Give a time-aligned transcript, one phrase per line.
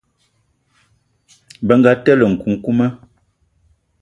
[1.67, 2.85] Bënga telé nkukuma.